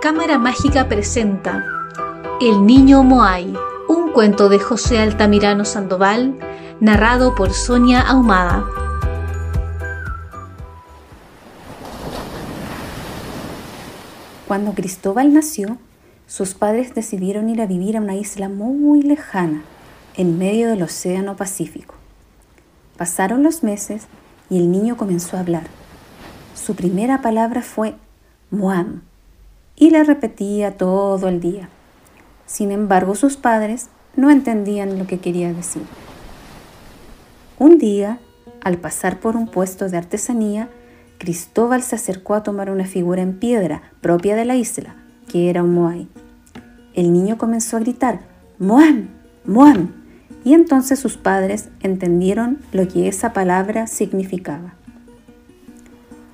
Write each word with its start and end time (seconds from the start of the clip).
Cámara 0.00 0.38
Mágica 0.38 0.88
presenta 0.88 1.62
El 2.40 2.64
Niño 2.64 3.02
Moai, 3.02 3.52
un 3.86 4.12
cuento 4.12 4.48
de 4.48 4.58
José 4.58 4.98
Altamirano 4.98 5.66
Sandoval, 5.66 6.38
narrado 6.80 7.34
por 7.34 7.52
Sonia 7.52 8.00
Ahumada. 8.00 8.64
Cuando 14.48 14.72
Cristóbal 14.72 15.34
nació, 15.34 15.76
sus 16.26 16.54
padres 16.54 16.94
decidieron 16.94 17.50
ir 17.50 17.60
a 17.60 17.66
vivir 17.66 17.98
a 17.98 18.00
una 18.00 18.14
isla 18.14 18.48
muy 18.48 19.02
lejana, 19.02 19.64
en 20.16 20.38
medio 20.38 20.70
del 20.70 20.82
Océano 20.82 21.36
Pacífico. 21.36 21.94
Pasaron 22.96 23.42
los 23.42 23.62
meses 23.62 24.06
y 24.48 24.56
el 24.56 24.72
niño 24.72 24.96
comenzó 24.96 25.36
a 25.36 25.40
hablar. 25.40 25.64
Su 26.54 26.74
primera 26.74 27.20
palabra 27.20 27.60
fue 27.60 27.96
Moam 28.50 29.02
y 29.80 29.90
la 29.90 30.04
repetía 30.04 30.76
todo 30.76 31.26
el 31.26 31.40
día. 31.40 31.68
Sin 32.46 32.70
embargo, 32.70 33.16
sus 33.16 33.36
padres 33.36 33.88
no 34.14 34.30
entendían 34.30 34.98
lo 34.98 35.06
que 35.06 35.18
quería 35.18 35.52
decir. 35.52 35.82
Un 37.58 37.78
día, 37.78 38.20
al 38.62 38.76
pasar 38.76 39.20
por 39.20 39.36
un 39.36 39.48
puesto 39.48 39.88
de 39.88 39.96
artesanía, 39.96 40.68
Cristóbal 41.18 41.82
se 41.82 41.96
acercó 41.96 42.34
a 42.34 42.42
tomar 42.42 42.70
una 42.70 42.84
figura 42.84 43.22
en 43.22 43.38
piedra 43.38 43.82
propia 44.02 44.36
de 44.36 44.44
la 44.44 44.54
isla, 44.54 44.96
que 45.28 45.48
era 45.48 45.62
un 45.62 45.74
moai. 45.74 46.08
El 46.94 47.12
niño 47.12 47.38
comenzó 47.38 47.78
a 47.78 47.80
gritar, 47.80 48.20
Moam, 48.58 49.08
Moam, 49.46 49.92
y 50.44 50.52
entonces 50.52 50.98
sus 50.98 51.16
padres 51.16 51.70
entendieron 51.80 52.58
lo 52.72 52.86
que 52.86 53.08
esa 53.08 53.32
palabra 53.32 53.86
significaba. 53.86 54.74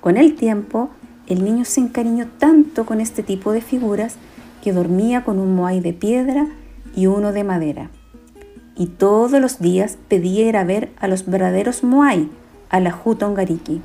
Con 0.00 0.16
el 0.16 0.34
tiempo, 0.34 0.90
el 1.26 1.44
niño 1.44 1.64
se 1.64 1.80
encariñó 1.80 2.28
tanto 2.38 2.84
con 2.84 3.00
este 3.00 3.22
tipo 3.22 3.52
de 3.52 3.60
figuras 3.60 4.16
que 4.62 4.72
dormía 4.72 5.24
con 5.24 5.38
un 5.38 5.54
moai 5.54 5.80
de 5.80 5.92
piedra 5.92 6.46
y 6.94 7.06
uno 7.06 7.32
de 7.32 7.44
madera. 7.44 7.90
Y 8.76 8.86
todos 8.86 9.40
los 9.40 9.60
días 9.60 9.98
pedía 10.08 10.46
ir 10.46 10.56
a 10.56 10.64
ver 10.64 10.90
a 10.98 11.08
los 11.08 11.26
verdaderos 11.26 11.84
moai, 11.84 12.28
a 12.70 12.80
la 12.80 12.90
Jutongariki. 12.90 13.80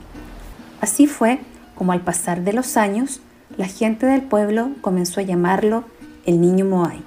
Así 0.81 1.07
fue 1.07 1.39
como 1.75 1.93
al 1.93 2.01
pasar 2.01 2.43
de 2.43 2.51
los 2.51 2.75
años, 2.75 3.21
la 3.57 3.67
gente 3.67 4.05
del 4.05 4.21
pueblo 4.21 4.71
comenzó 4.81 5.21
a 5.21 5.23
llamarlo 5.23 5.85
el 6.25 6.41
niño 6.41 6.65
moai. 6.65 7.01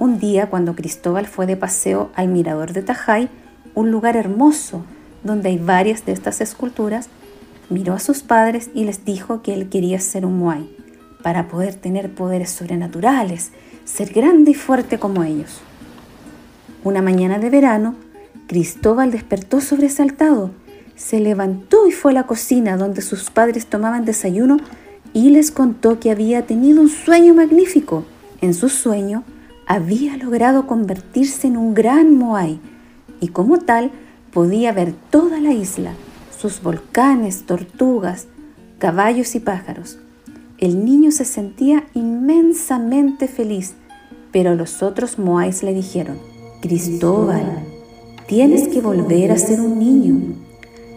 Un 0.00 0.18
día, 0.18 0.50
cuando 0.50 0.74
Cristóbal 0.74 1.26
fue 1.26 1.46
de 1.46 1.56
paseo 1.56 2.10
al 2.16 2.28
mirador 2.28 2.72
de 2.72 2.82
Tajay, 2.82 3.28
un 3.74 3.92
lugar 3.92 4.16
hermoso 4.16 4.84
donde 5.22 5.50
hay 5.50 5.58
varias 5.58 6.04
de 6.04 6.12
estas 6.12 6.40
esculturas, 6.40 7.08
miró 7.70 7.94
a 7.94 7.98
sus 7.98 8.22
padres 8.22 8.70
y 8.74 8.84
les 8.84 9.04
dijo 9.04 9.42
que 9.42 9.54
él 9.54 9.68
quería 9.68 9.98
ser 10.00 10.26
un 10.26 10.38
Moai 10.38 10.68
para 11.22 11.48
poder 11.48 11.74
tener 11.74 12.14
poderes 12.14 12.50
sobrenaturales, 12.50 13.50
ser 13.84 14.12
grande 14.12 14.50
y 14.50 14.54
fuerte 14.54 14.98
como 14.98 15.24
ellos. 15.24 15.60
Una 16.84 17.00
mañana 17.00 17.38
de 17.38 17.48
verano, 17.48 17.94
Cristóbal 18.46 19.10
despertó 19.10 19.62
sobresaltado, 19.62 20.50
se 20.96 21.20
levantó 21.20 21.88
y 21.88 21.92
fue 21.92 22.12
a 22.12 22.14
la 22.14 22.26
cocina 22.26 22.76
donde 22.76 23.00
sus 23.00 23.30
padres 23.30 23.66
tomaban 23.66 24.04
desayuno 24.04 24.58
y 25.14 25.30
les 25.30 25.50
contó 25.50 25.98
que 25.98 26.10
había 26.10 26.46
tenido 26.46 26.82
un 26.82 26.90
sueño 26.90 27.34
magnífico. 27.34 28.04
En 28.40 28.52
su 28.52 28.68
sueño, 28.68 29.24
había 29.66 30.16
logrado 30.18 30.66
convertirse 30.66 31.46
en 31.46 31.56
un 31.56 31.72
gran 31.72 32.14
Moai 32.14 32.60
y 33.20 33.28
como 33.28 33.58
tal 33.58 33.90
podía 34.30 34.72
ver 34.72 34.92
toda 35.10 35.40
la 35.40 35.52
isla, 35.52 35.94
sus 36.44 36.60
volcanes, 36.60 37.46
tortugas, 37.46 38.26
caballos 38.78 39.34
y 39.34 39.40
pájaros. 39.40 39.98
El 40.58 40.84
niño 40.84 41.10
se 41.10 41.24
sentía 41.24 41.84
inmensamente 41.94 43.28
feliz, 43.28 43.72
pero 44.30 44.54
los 44.54 44.82
otros 44.82 45.18
Moais 45.18 45.62
le 45.62 45.72
dijeron, 45.72 46.18
Cristóbal, 46.60 47.64
tienes 48.26 48.68
que 48.68 48.82
volver 48.82 49.32
a 49.32 49.38
ser 49.38 49.58
un 49.62 49.78
niño 49.78 50.34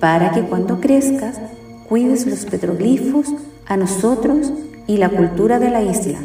para 0.02 0.34
que 0.34 0.41
cuando 0.41 0.81
crezcas 0.81 1.40
cuides 1.88 2.28
los 2.28 2.44
petroglifos, 2.44 3.34
a 3.68 3.78
nosotros 3.78 4.52
y 4.85 4.97
la 4.97 5.08
cultura 5.08 5.59
de 5.59 5.69
la 5.69 5.81
isla 5.81 6.19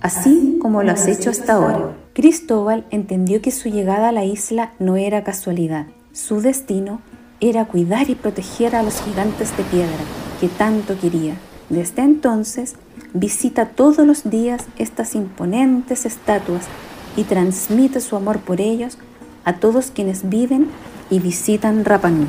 así 0.00 0.58
como 0.60 0.82
lo 0.82 0.92
has 0.92 1.06
hecho 1.06 1.30
hasta 1.30 1.54
ahora. 1.54 1.96
Cristóbal 2.12 2.84
entendió 2.90 3.40
que 3.40 3.50
su 3.50 3.68
llegada 3.68 4.08
a 4.08 4.12
la 4.12 4.24
isla 4.24 4.72
no 4.78 4.96
era 4.96 5.24
casualidad. 5.24 5.86
Su 6.12 6.40
destino 6.40 7.00
era 7.42 7.66
cuidar 7.66 8.08
y 8.08 8.14
proteger 8.14 8.76
a 8.76 8.82
los 8.82 9.02
gigantes 9.02 9.54
de 9.56 9.64
piedra 9.64 9.98
que 10.40 10.48
tanto 10.48 10.98
quería. 10.98 11.34
Desde 11.68 12.02
entonces, 12.02 12.76
visita 13.12 13.66
todos 13.66 14.06
los 14.06 14.30
días 14.30 14.64
estas 14.78 15.14
imponentes 15.16 16.06
estatuas 16.06 16.66
y 17.16 17.24
transmite 17.24 18.00
su 18.00 18.16
amor 18.16 18.38
por 18.38 18.60
ellos 18.60 18.96
a 19.44 19.54
todos 19.56 19.90
quienes 19.90 20.30
viven 20.30 20.68
y 21.10 21.18
visitan 21.18 21.84
Rapanui. 21.84 22.28